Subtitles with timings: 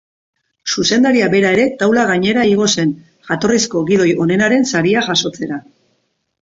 [0.75, 2.97] Zuzendaria bera ere taula gainera igo zen,
[3.31, 5.65] jatorrizko gidoi onenaren saria jasotzera.